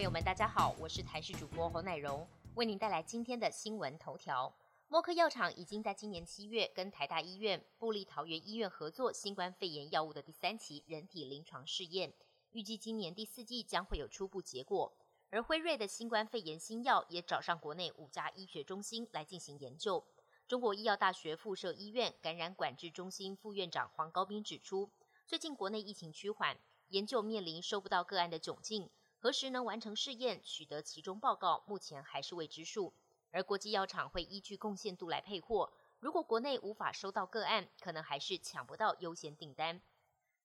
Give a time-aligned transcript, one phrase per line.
[0.00, 4.50] 朋友们，大家好，我是台视主播侯乃荣，为您带来今天的新闻头条。
[4.88, 12.14] 默克药厂已经在今年七月跟台大医院、布利桃园医院合作新冠肺炎药物的第三期人体临床试验，
[12.52, 14.90] 预计今年第四季将会有初步结果。
[15.28, 20.02] 而辉瑞的新冠肺炎新药也找上国内五家医学中心来进行研究。
[20.48, 24.88] 中国医药大学附设医院感染管制中心副院长黄高斌指出，
[25.26, 26.56] 最近国内疫情趋缓，
[26.88, 28.88] 研究面临收不到个案的窘境，
[29.22, 32.94] 何时能完成试验，取得其中报告，目前还是未知数。
[33.30, 39.82] 而国际药厂会依据贡献度来配货，如果国内无法收到个案，可能还是抢不到优先订单。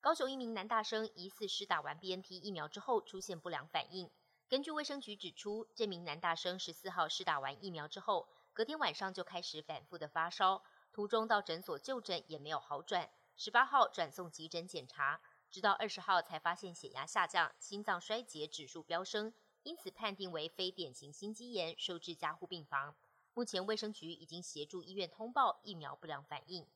[0.02, 4.12] 高雄一名男大生疑似施打完 BNT 疫苗之后出现不良反应。
[4.50, 13.10] 根据卫生局指出，这名男大生十四号施打完疫苗之后，隔天晚上就开始反复的发烧，途中到诊所就诊也没有好转。
[13.38, 15.22] 十八号转送急诊检查，
[15.56, 22.94] 直到二十号才发现血压下降、心脏衰竭指数飙升，因此判定为非典型心肌炎，收治加护病房。
[23.34, 26.68] 目前卫生局已经协助医院通报疫苗不良反应。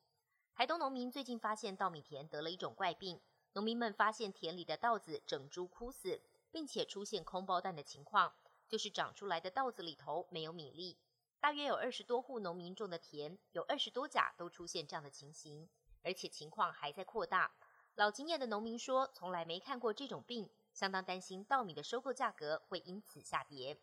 [0.54, 3.20] 台东农民最近发现稻米田得了一种怪病，
[3.52, 6.22] 农民们发现田里的稻子整株枯死。
[6.50, 8.32] 并且出现空包蛋的情况，
[8.66, 10.98] 就是长出来的稻子里头没有米粒。
[11.38, 15.68] 大约有二十多户农民种的田，有二十多甲都出现这样的情形，
[16.02, 17.52] 而且情况还在扩大。
[18.00, 23.76] 老经验的农民说，从来没看过这种病，相当担心稻米的收购价格会因此下跌。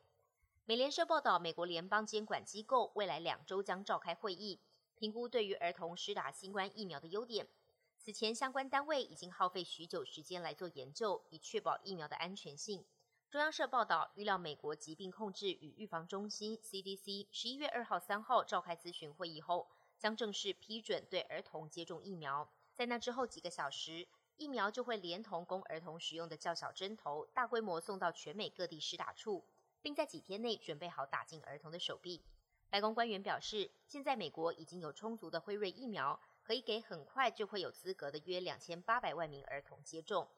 [0.66, 4.60] 美联社报道，美国联邦监管机构未来两周将召开会议，
[4.96, 7.48] 评估对于儿童施打新冠疫苗的优点。
[8.00, 12.84] 此前，相关单位已经耗费许久时间来做研究，以确保疫苗的安全性。
[13.30, 19.68] 中央社报道，预料美国疾病控制与预防中心 （CDC） 十一月二号、三号召开咨询会议后，
[20.00, 22.50] 将正式批准对儿童接种疫苗。
[22.78, 29.44] 在那之后几个小时，疫苗就会连同供儿童使用的较小针头，大规模送到全美各地施打处，
[29.82, 32.24] 并在几天内准备好打进儿童的手臂。
[32.70, 36.20] 白宫官员表示，现在美国已经有充足的辉瑞疫苗。
[36.44, 40.30] 可以给很快就会有资格的约两千八百万名儿童接种。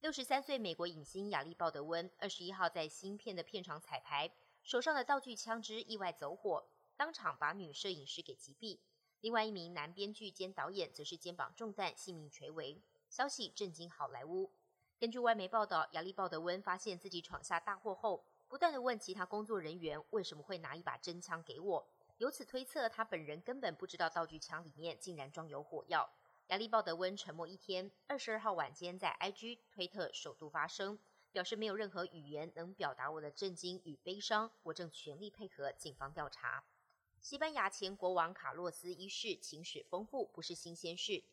[0.00, 4.28] 六十三岁美国影星亚历鲍德温二十一号在新片的片场彩排，
[4.64, 8.80] 手上的道具枪支意外走火，当场把女摄影师给击毙。
[9.20, 12.80] 另外一名男编剧兼导演则是肩膀中弹，性命垂危。
[13.08, 14.50] 消息震惊好莱坞。
[14.98, 21.86] 根据外媒报道，亚历鲍德温发现自己闯下大祸后，不断的问其他工作人员为什么会拿一把真枪给我。
[22.18, 26.08] 由此推测，他本人根本不知道道具枪里面竟然装有火药。
[26.48, 30.98] 亚历鲍德温沉默一天，二十二号晚间在 IG 推特首度发声，
[31.32, 36.64] 表示没有任何语言能表达我的震惊与悲伤，我正全力配合警方调查。
[37.20, 41.24] 西班牙前国王卡洛斯一世情史丰富，不是新鲜事。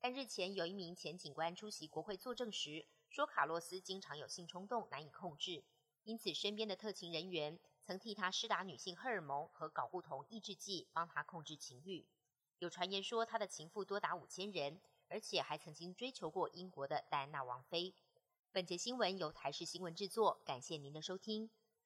[0.00, 5.64] 但日前有一名前警官出席国会作证时，说卡洛斯经常有性冲动，难以控制，
[6.04, 7.58] 因此身边的特勤人员。
[7.82, 12.06] 曾替他施打女性荷尔蒙和睾固酮抑制剂，帮他控制情欲。
[12.58, 17.92] 有传言说他的情妇多达五千人，而且还曾经追求过英国的戴安娜王妃。
[18.52, 21.50] 本节新闻由台视新闻制作，感谢您的收听。